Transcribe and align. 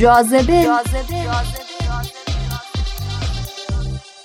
جاذبه 0.00 0.62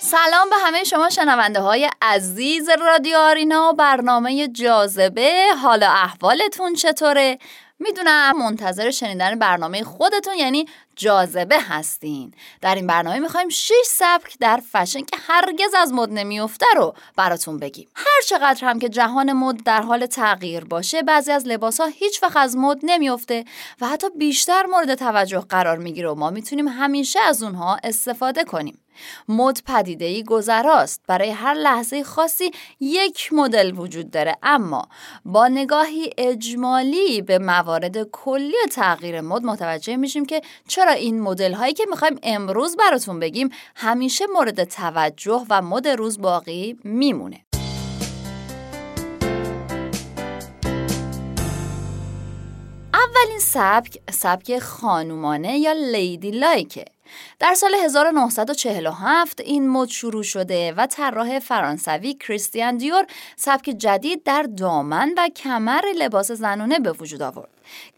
سلام 0.00 0.50
به 0.50 0.56
همه 0.66 0.84
شما 0.84 1.10
شنونده 1.10 1.60
های 1.60 1.90
عزیز 2.02 2.68
رادیو 2.68 3.16
آرینا 3.16 3.70
و 3.72 3.76
برنامه 3.76 4.48
جاذبه 4.48 5.32
حالا 5.62 5.90
احوالتون 5.90 6.74
چطوره؟ 6.74 7.38
می‌دونم 7.78 8.38
منتظر 8.38 8.90
شنیدن 8.90 9.38
برنامه 9.38 9.84
خودتون 9.84 10.34
یعنی 10.34 10.66
جاذبه 10.96 11.60
هستین. 11.60 12.32
در 12.60 12.74
این 12.74 12.86
برنامه 12.86 13.18
می‌خوایم 13.18 13.48
6 13.48 13.74
سبک 13.86 14.36
در 14.40 14.62
فشن 14.72 15.00
که 15.00 15.16
هرگز 15.20 15.74
از 15.76 15.92
مد 15.92 16.10
نمیفته 16.12 16.66
رو 16.76 16.94
براتون 17.16 17.58
بگیم. 17.58 17.88
هر 17.94 18.22
چقدر 18.26 18.68
هم 18.68 18.78
که 18.78 18.88
جهان 18.88 19.32
مد 19.32 19.62
در 19.62 19.82
حال 19.82 20.06
تغییر 20.06 20.64
باشه 20.64 21.02
بعضی 21.02 21.32
از 21.32 21.46
لباس 21.46 21.80
ها 21.80 21.86
هیچ 21.86 22.22
وقت 22.22 22.36
از 22.36 22.56
مد 22.56 22.78
نمیفته 22.82 23.44
و 23.80 23.86
حتی 23.86 24.06
بیشتر 24.16 24.66
مورد 24.66 24.94
توجه 24.94 25.40
قرار 25.40 25.78
می‌گیره 25.78 26.10
و 26.10 26.14
ما 26.14 26.30
می‌تونیم 26.30 26.68
همیشه 26.68 27.20
از 27.20 27.42
اونها 27.42 27.78
استفاده 27.84 28.44
کنیم. 28.44 28.78
مد 29.28 29.62
پدیده 29.66 30.22
گذراست. 30.22 31.00
برای 31.06 31.30
هر 31.30 31.54
لحظه 31.54 32.04
خاصی 32.04 32.50
یک 32.80 33.32
مدل 33.32 33.78
وجود 33.78 34.10
داره. 34.10 34.36
اما 34.42 34.88
با 35.24 35.48
نگاهی 35.48 36.10
اجمالی 36.18 37.22
به 37.22 37.38
موارد 37.38 38.02
کلی 38.02 38.66
تغییر 38.72 39.20
مد 39.20 39.44
متوجه 39.44 39.96
میشیم 39.96 40.26
که 40.26 40.42
چرا 40.68 40.92
این 40.92 41.20
مدل 41.20 41.52
هایی 41.52 41.74
که 41.74 41.86
می‌خوایم 41.90 42.18
امروز 42.22 42.76
براتون 42.76 43.20
بگیم 43.20 43.48
همیشه 43.76 44.24
مورد 44.34 44.64
توجه 44.64 45.46
و 45.50 45.62
مد 45.62 45.88
روز 45.88 46.20
باقی 46.20 46.76
میمونه. 46.84 47.40
اولین 52.94 53.38
سبک 53.40 53.98
سبک 54.10 54.58
خانومانه 54.58 55.58
یا 55.58 55.72
لیدی 55.72 56.30
لایکه. 56.30 56.84
در 57.38 57.54
سال 57.54 57.74
1947 57.74 59.40
این 59.40 59.68
مد 59.68 59.88
شروع 59.88 60.22
شده 60.22 60.72
و 60.72 60.86
طراح 60.86 61.38
فرانسوی 61.38 62.14
کریستیان 62.14 62.76
دیور 62.76 63.06
سبک 63.36 63.64
جدید 63.64 64.22
در 64.22 64.42
دامن 64.42 65.14
و 65.16 65.28
کمر 65.28 65.82
لباس 65.98 66.32
زنانه 66.32 66.78
به 66.78 66.92
وجود 66.92 67.22
آورد. 67.22 67.48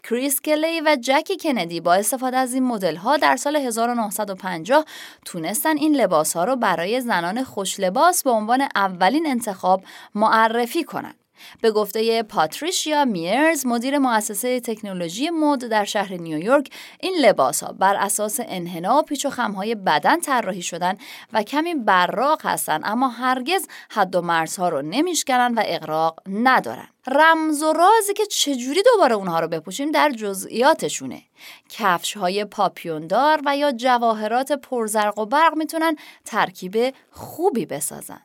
کریس 0.03 0.41
کلی 0.41 0.81
و 0.81 0.97
جکی 1.01 1.37
کندی 1.37 1.81
با 1.81 1.93
استفاده 1.93 2.37
از 2.37 2.53
این 2.53 2.63
مدل 2.63 2.95
ها 2.95 3.17
در 3.17 3.35
سال 3.35 3.55
1950 3.55 4.85
تونستن 5.25 5.77
این 5.77 5.95
لباس 5.95 6.35
ها 6.35 6.43
رو 6.43 6.55
برای 6.55 7.01
زنان 7.01 7.43
خوش 7.43 7.79
لباس 7.79 8.23
به 8.23 8.29
عنوان 8.29 8.67
اولین 8.75 9.27
انتخاب 9.27 9.83
معرفی 10.15 10.83
کنند. 10.83 11.15
به 11.61 11.71
گفته 11.71 12.23
پاتریشیا 12.23 13.05
میرز 13.05 13.65
مدیر 13.65 13.97
مؤسسه 13.97 14.59
تکنولوژی 14.59 15.29
مد 15.29 15.67
در 15.67 15.85
شهر 15.85 16.13
نیویورک 16.13 16.69
این 16.99 17.15
لباس 17.21 17.63
ها 17.63 17.71
بر 17.71 17.95
اساس 17.95 18.39
انحنا 18.43 18.97
و 18.97 19.01
پیچ 19.01 19.25
و 19.25 19.29
خمهای 19.29 19.75
بدن 19.75 20.19
طراحی 20.19 20.61
شدن 20.61 20.97
و 21.33 21.43
کمی 21.43 21.75
براق 21.75 22.45
هستند 22.45 22.81
اما 22.85 23.07
هرگز 23.07 23.67
حد 23.89 24.15
و 24.15 24.21
مرزها 24.21 24.69
رو 24.69 24.81
نمیشکنن 24.81 25.53
و 25.53 25.63
اقراق 25.65 26.21
ندارن. 26.27 26.87
رمز 27.07 27.63
و 27.63 27.73
رازی 27.73 28.13
که 28.13 28.25
چجوری 28.25 28.83
دوباره 28.83 29.15
اونها 29.15 29.39
رو 29.39 29.47
بپوشیم 29.47 29.91
در 29.91 30.09
جزئیاتشونه. 30.09 31.21
کفش 31.69 32.17
های 32.17 32.45
پاپیوندار 32.45 33.41
و 33.45 33.57
یا 33.57 33.71
جواهرات 33.71 34.51
پرزرق 34.51 35.19
و 35.19 35.25
برق 35.25 35.55
می‌تونن 35.55 35.95
ترکیب 36.25 36.93
خوبی 37.11 37.65
بسازن. 37.65 38.21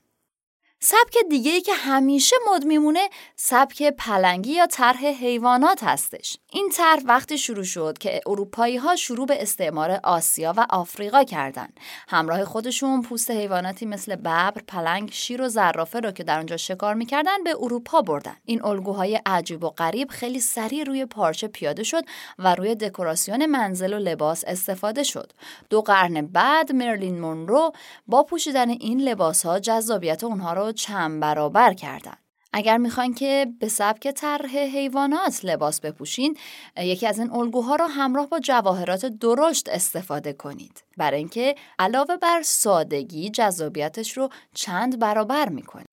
سبک 0.87 1.17
دیگه 1.31 1.53
ای 1.53 1.61
که 1.61 1.75
همیشه 1.75 2.37
مد 2.53 2.65
میمونه 2.65 3.09
سبک 3.37 3.83
پلنگی 3.83 4.53
یا 4.53 4.67
طرح 4.67 5.07
حیوانات 5.07 5.85
هستش. 5.85 6.37
این 6.53 6.69
طرح 6.77 7.03
وقتی 7.05 7.39
شروع 7.39 7.65
شد 7.65 7.99
که 7.99 8.21
اروپایی 8.27 8.77
ها 8.77 8.97
شروع 8.97 9.27
به 9.27 9.43
استعمار 9.43 10.01
آسیا 10.05 10.55
و 10.57 10.67
آفریقا 10.71 11.25
کردن. 11.25 11.69
همراه 12.09 12.45
خودشون 12.45 13.03
پوست 13.03 13.31
حیواناتی 13.31 13.87
مثل 13.87 14.17
ببر 14.17 14.51
پلنگ 14.69 15.11
شیر 15.13 15.43
و 15.43 15.49
زرافه 15.49 16.01
رو 16.01 16.11
که 16.11 16.25
در 16.25 16.37
اونجا 16.37 16.57
شکار 16.57 16.95
می‌کردن 16.95 17.45
به 17.45 17.57
اروپا 17.61 18.03
بردن. 18.03 18.37
این 18.45 18.65
الگوهای 18.65 19.21
عجیب 19.27 19.65
و 19.65 19.71
غریب 19.71 20.11
خیلی 20.11 20.41
سریع 20.41 20.85
روی 20.85 21.07
پارچه 21.07 21.49
پیاده 21.49 21.83
شد 21.83 22.05
و 22.39 22.55
روی 22.55 22.75
دکوراسیون 22.75 23.47
منزل 23.47 23.93
و 23.93 23.99
لباس 23.99 24.45
استفاده 24.47 25.03
شد. 25.03 25.33
دو 25.71 25.83
قرن 25.83 26.27
بعد 26.27 26.73
مرلین 26.73 27.21
مونرو 27.21 27.73
با 28.07 28.23
پوشیدن 28.23 28.69
این 28.69 29.01
لباس 29.01 29.47
ها 29.47 29.59
جذابیت 29.59 30.25
اونها 30.25 30.53
رو 30.53 30.74
چند 30.75 31.21
برابر 31.21 31.75
کردن. 31.75 32.17
اگر 32.53 32.77
می‌خواین 32.77 33.15
که 33.15 33.47
به 33.61 33.69
سبک 33.69 34.09
طرح 34.11 34.57
حیوانات 34.57 35.45
لباس 35.45 35.81
بپوشین 35.81 36.37
یکی 36.77 37.07
از 37.07 37.19
این 37.19 37.31
الگوها 37.31 37.77
رو 37.77 37.85
همراه 37.85 38.29
با 38.29 38.39
جواهرات 38.39 39.07
درشت 39.07 39.69
استفاده 39.69 40.33
کنید. 40.33 40.85
برای 40.97 41.19
اینکه 41.19 41.55
علاوه 41.79 42.17
بر 42.17 42.43
سادگی 42.43 43.31
جذابیتش 43.31 44.17
رو 44.17 44.29
چند 44.55 44.99
برابر 44.99 45.49
می‌کنید. 45.49 45.89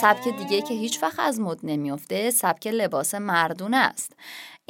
سبک 0.00 0.28
دیگه 0.28 0.62
که 0.62 0.74
هیچ 0.74 1.02
وقت 1.02 1.18
از 1.18 1.40
مد 1.40 1.58
نمیافته 1.62 2.30
سبک 2.30 2.66
لباس 2.66 3.14
مردونه 3.14 3.76
است. 3.76 4.12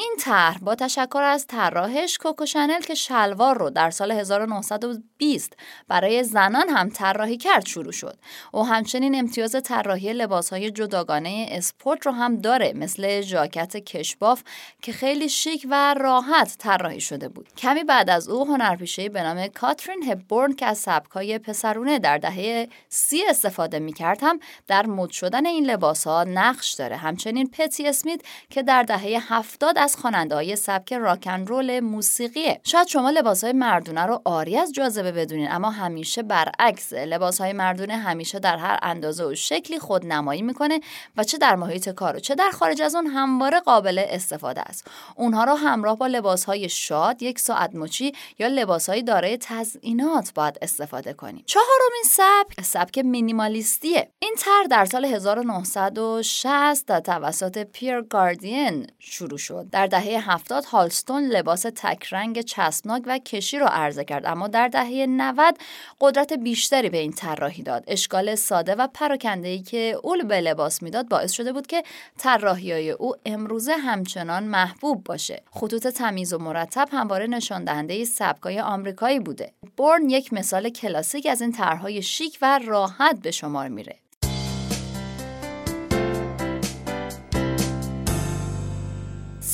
این 0.00 0.14
طرح 0.18 0.58
با 0.58 0.74
تشکر 0.74 1.22
از 1.22 1.46
طراحش 1.46 2.18
کوکو 2.18 2.46
شنل 2.46 2.80
که 2.80 2.94
شلوار 2.94 3.58
رو 3.58 3.70
در 3.70 3.90
سال 3.90 4.12
1920 4.12 5.56
برای 5.88 6.24
زنان 6.24 6.68
هم 6.68 6.88
طراحی 6.88 7.36
کرد 7.36 7.66
شروع 7.66 7.92
شد. 7.92 8.18
و 8.54 8.58
همچنین 8.58 9.14
امتیاز 9.14 9.56
طراحی 9.64 10.12
لباسهای 10.12 10.70
جداگانه 10.70 11.46
اسپورت 11.50 12.06
رو 12.06 12.12
هم 12.12 12.36
داره 12.36 12.72
مثل 12.76 13.20
ژاکت 13.20 13.76
کشباف 13.76 14.42
که 14.82 14.92
خیلی 14.92 15.28
شیک 15.28 15.66
و 15.70 15.94
راحت 15.94 16.56
طراحی 16.58 17.00
شده 17.00 17.28
بود. 17.28 17.48
کمی 17.56 17.84
بعد 17.84 18.10
از 18.10 18.28
او 18.28 18.46
هنرپیشه 18.46 19.08
به 19.08 19.22
نام 19.22 19.46
کاترین 19.46 20.02
هبورن 20.02 20.52
که 20.52 20.66
از 20.66 20.78
سبکای 20.78 21.38
پسرونه 21.38 21.98
در 21.98 22.18
دهه 22.18 22.68
سی 22.88 23.22
استفاده 23.28 23.78
می‌کرد 23.78 24.18
هم 24.22 24.40
در 24.66 24.86
مد 24.86 25.10
شدن 25.10 25.46
این 25.46 25.66
لباس 25.66 26.06
ها 26.06 26.24
نقش 26.24 26.72
داره. 26.72 26.96
همچنین 26.96 27.50
پتی 27.50 27.88
اسمیت 27.88 28.20
که 28.50 28.62
در 28.62 28.82
دهه 28.82 29.34
هفتاد 29.34 29.78
از 29.78 29.89
خواننده 29.96 30.34
های 30.34 30.56
سبک 30.56 30.92
راکن 30.92 31.46
رول 31.46 31.80
موسیقیه. 31.80 32.60
شاید 32.64 32.86
شما 32.86 33.10
لباس 33.10 33.44
های 33.44 33.52
مردونه 33.52 34.06
رو 34.06 34.22
آری 34.24 34.58
از 34.58 34.72
جاذبه 34.72 35.12
بدونین 35.12 35.52
اما 35.52 35.70
همیشه 35.70 36.22
برعکس. 36.22 36.92
لباس 36.92 37.40
های 37.40 37.52
مردونه 37.52 37.96
همیشه 37.96 38.38
در 38.38 38.56
هر 38.56 38.78
اندازه 38.82 39.24
و 39.24 39.34
شکلی 39.34 39.78
خود 39.78 40.06
نمایی 40.06 40.42
می‌کنه 40.42 40.80
و 41.16 41.24
چه 41.24 41.38
در 41.38 41.56
محیط 41.56 41.88
کار 41.88 42.16
و 42.16 42.18
چه 42.18 42.34
در 42.34 42.50
خارج 42.50 42.82
از 42.82 42.94
اون 42.94 43.06
همواره 43.06 43.60
قابل 43.60 44.04
استفاده 44.08 44.60
است. 44.60 44.86
اونها 45.16 45.44
رو 45.44 45.54
همراه 45.54 45.96
با 45.96 46.06
لباس 46.06 46.44
های 46.44 46.68
شاد 46.68 47.22
یک 47.22 47.38
ساعت 47.38 47.74
مچی 47.74 48.12
یا 48.38 48.46
لباس 48.46 48.88
های 48.88 49.02
دارای 49.02 49.36
تزئینات 49.40 50.34
باید 50.34 50.58
استفاده 50.62 51.12
کنیم 51.12 51.44
چهارمین 51.46 52.04
سبک 52.04 52.64
سبک 52.64 52.98
مینیمالیستیه. 52.98 54.10
این 54.18 54.34
تر 54.38 54.62
در 54.70 54.84
سال 54.84 55.04
1960 55.04 57.00
توسط 57.00 57.58
پیر 57.58 58.00
گاردین 58.00 58.86
شروع 58.98 59.38
شد. 59.38 59.66
در 59.80 59.86
دهه 59.86 60.30
70 60.30 60.64
هالستون 60.64 61.22
لباس 61.22 61.66
تکرنگ 61.76 62.40
چسبناک 62.40 63.02
و 63.06 63.18
کشی 63.18 63.58
رو 63.58 63.66
عرضه 63.66 64.04
کرد. 64.04 64.26
اما 64.26 64.48
در 64.48 64.68
دهه 64.68 65.06
90 65.08 65.58
قدرت 66.00 66.32
بیشتری 66.32 66.90
به 66.90 66.98
این 66.98 67.12
طراحی 67.12 67.62
داد. 67.62 67.84
اشکال 67.86 68.34
ساده 68.34 68.74
و 68.74 68.86
پراکنده‌ای 68.94 69.58
که 69.58 69.96
اول 70.04 70.22
به 70.22 70.40
لباس 70.40 70.82
می‌داد 70.82 71.08
باعث 71.08 71.32
شده 71.32 71.52
بود 71.52 71.66
که 71.66 71.82
طراحی‌های 72.18 72.90
او 72.90 73.14
امروزه 73.26 73.72
همچنان 73.72 74.44
محبوب 74.44 75.04
باشه. 75.04 75.42
خطوط 75.50 75.86
تمیز 75.86 76.32
و 76.32 76.38
مرتب 76.38 76.88
همواره 76.92 77.26
نشان 77.26 77.64
دهنده 77.64 78.04
سبکای 78.04 78.60
آمریکایی 78.60 79.18
بوده. 79.20 79.52
بورن 79.76 80.10
یک 80.10 80.32
مثال 80.32 80.68
کلاسیک 80.68 81.26
از 81.26 81.40
این 81.42 81.52
طرحهای 81.52 82.02
شیک 82.02 82.38
و 82.42 82.60
راحت 82.64 83.18
به 83.22 83.30
شمار 83.30 83.68
میره. 83.68 83.96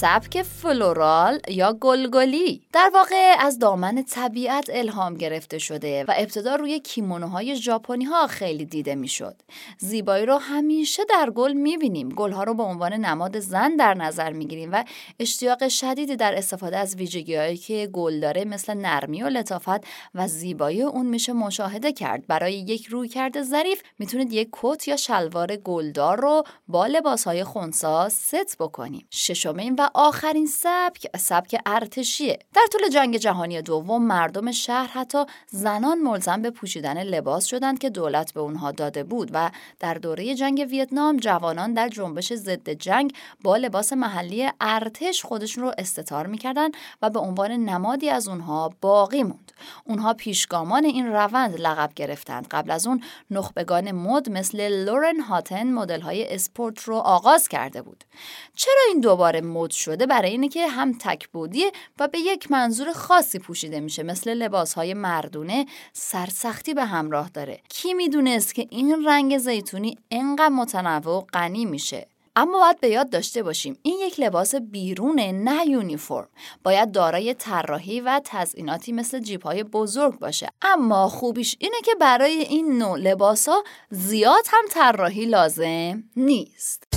سبک 0.00 0.42
فلورال 0.42 1.40
یا 1.48 1.72
گلگلی. 1.72 2.62
در 2.72 2.90
واقع 2.94 3.34
از 3.38 3.58
دامن 3.58 4.02
طبیعت 4.02 4.70
الهام 4.72 5.14
گرفته 5.14 5.58
شده 5.58 6.04
و 6.08 6.14
ابتدا 6.16 6.54
روی 6.54 6.80
کیمونوهای 6.80 7.56
ژاپنی 7.56 8.04
ها 8.04 8.26
خیلی 8.26 8.64
دیده 8.64 8.94
می‌شد. 8.94 9.42
زیبایی 9.78 10.26
رو 10.26 10.36
همیشه 10.36 11.02
در 11.08 11.30
گل 11.30 11.52
می‌بینیم. 11.52 12.08
گلها 12.08 12.44
رو 12.44 12.54
به 12.54 12.62
عنوان 12.62 12.92
نماد 12.92 13.40
زن 13.40 13.76
در 13.76 13.94
نظر 13.94 14.32
می‌گیریم 14.32 14.72
و 14.72 14.84
اشتیاق 15.20 15.68
شدیدی 15.68 16.16
در 16.16 16.34
استفاده 16.34 16.76
از 16.76 16.96
ویژگی 16.96 17.56
که 17.56 17.88
گل 17.92 18.20
داره 18.20 18.44
مثل 18.44 18.74
نرمی 18.74 19.22
و 19.22 19.28
لطافت 19.28 19.86
و 20.14 20.28
زیبایی 20.28 20.82
اون 20.82 21.06
میشه 21.06 21.32
مشاهده 21.32 21.92
کرد. 21.92 22.26
برای 22.26 22.54
یک 22.54 22.86
رویکرد 22.86 23.42
ظریف 23.42 23.82
می‌تونید 23.98 24.32
یک 24.32 24.48
کت 24.52 24.88
یا 24.88 24.96
شلوار 24.96 25.56
گلدار 25.56 26.20
رو 26.20 26.42
با 26.68 26.86
لباسهای 26.86 27.44
خونسا 27.44 28.08
ست 28.08 28.58
بکنیم 28.58 29.06
ششمین 29.10 29.74
و 29.78 29.85
آخرین 29.94 30.46
سبک 30.46 31.16
سبک 31.16 31.60
ارتشیه. 31.66 32.38
در 32.54 32.66
طول 32.72 32.88
جنگ 32.88 33.16
جهانی 33.16 33.62
دوم 33.62 34.02
مردم 34.02 34.52
شهر 34.52 34.86
حتی 34.86 35.24
زنان 35.46 35.98
ملزم 35.98 36.42
به 36.42 36.50
پوشیدن 36.50 37.02
لباس 37.02 37.44
شدند 37.44 37.78
که 37.78 37.90
دولت 37.90 38.32
به 38.32 38.40
اونها 38.40 38.72
داده 38.72 39.04
بود 39.04 39.30
و 39.32 39.50
در 39.80 39.94
دوره 39.94 40.34
جنگ 40.34 40.66
ویتنام 40.70 41.16
جوانان 41.16 41.74
در 41.74 41.88
جنبش 41.88 42.32
ضد 42.32 42.70
جنگ 42.70 43.12
با 43.42 43.56
لباس 43.56 43.92
محلی 43.92 44.48
ارتش 44.60 45.24
خودشون 45.24 45.64
رو 45.64 45.72
استتار 45.78 46.26
می‌کردن 46.26 46.68
و 47.02 47.10
به 47.10 47.18
عنوان 47.18 47.50
نمادی 47.50 48.10
از 48.10 48.28
اونها 48.28 48.70
باقی 48.80 49.22
موند. 49.22 49.52
اونها 49.84 50.14
پیشگامان 50.14 50.84
این 50.84 51.06
روند 51.06 51.60
لقب 51.60 51.90
گرفتند. 51.96 52.46
قبل 52.50 52.70
از 52.70 52.86
اون 52.86 53.02
نخبگان 53.30 53.92
مد 53.92 54.30
مثل 54.30 54.68
لورن 54.68 55.20
هاتن 55.20 55.72
مدل 55.72 56.00
های 56.00 56.34
اسپورت 56.34 56.80
رو 56.80 56.96
آغاز 56.96 57.48
کرده 57.48 57.82
بود. 57.82 58.04
چرا 58.56 58.82
این 58.88 59.00
دوباره 59.00 59.40
مد 59.40 59.70
شده 59.76 60.06
برای 60.06 60.30
اینه 60.30 60.48
که 60.48 60.68
هم 60.68 60.92
تکبودیه 61.00 61.72
و 61.98 62.08
به 62.08 62.18
یک 62.18 62.50
منظور 62.50 62.92
خاصی 62.92 63.38
پوشیده 63.38 63.80
میشه 63.80 64.02
مثل 64.02 64.34
لباس 64.34 64.74
های 64.74 64.94
مردونه 64.94 65.66
سرسختی 65.92 66.74
به 66.74 66.84
همراه 66.84 67.28
داره. 67.28 67.60
کی 67.68 67.94
می‌دونست 67.94 68.54
که 68.54 68.66
این 68.70 69.06
رنگ 69.06 69.38
زیتونی 69.38 69.98
انقدر 70.10 70.48
متنوع 70.48 71.16
و 71.16 71.20
غنی 71.20 71.64
میشه؟ 71.64 72.06
اما 72.36 72.60
باید 72.60 72.80
به 72.80 72.88
یاد 72.88 73.10
داشته 73.10 73.42
باشیم 73.42 73.78
این 73.82 73.98
یک 74.06 74.20
لباس 74.20 74.54
بیرونه 74.54 75.32
نه 75.32 75.66
یونیفرم. 75.66 76.28
باید 76.64 76.92
دارای 76.92 77.34
طراحی 77.34 78.00
و 78.00 78.20
تزئیناتی 78.24 78.92
مثل 78.92 79.18
جیب 79.18 79.42
های 79.42 79.64
بزرگ 79.64 80.18
باشه. 80.18 80.48
اما 80.62 81.08
خوبیش 81.08 81.56
اینه 81.58 81.80
که 81.84 81.94
برای 82.00 82.32
این 82.32 82.78
نوع 82.78 82.98
لباس 82.98 83.48
ها 83.48 83.64
زیاد 83.90 84.44
هم 84.46 84.64
طراحی 84.70 85.26
لازم 85.26 86.04
نیست. 86.16 86.95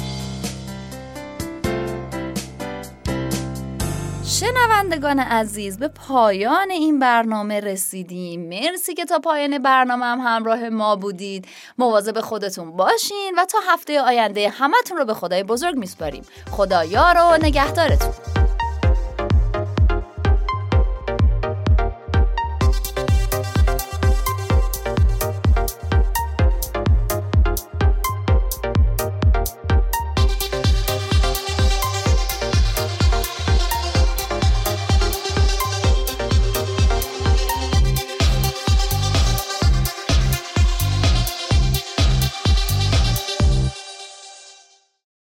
شنوندگان 4.40 5.20
عزیز 5.20 5.80
به 5.80 5.88
پایان 5.88 6.72
این 6.72 7.00
برنامه 7.00 7.60
رسیدیم. 7.60 8.50
مرسی 8.50 8.94
که 8.94 9.06
تا 9.06 9.20
پایان 9.20 9.58
برنامه 9.58 10.06
هم 10.06 10.20
همراه 10.20 10.70
ما 10.70 10.96
بودید. 10.96 11.48
مواظب 11.78 12.22
خودتون 12.22 12.72
باشین 12.72 13.34
و 13.38 13.46
تا 13.46 13.58
هفته 13.68 14.02
آینده 14.02 14.50
همتون 14.50 14.98
رو 14.98 15.06
به 15.06 15.14
خدای 15.14 15.44
بزرگ 15.44 15.76
میسپاریم. 15.76 16.24
خدایا 16.52 17.12
رو 17.12 17.46
نگهدارتون. 17.46 18.39